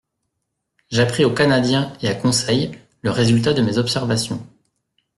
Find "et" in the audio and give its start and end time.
2.01-2.07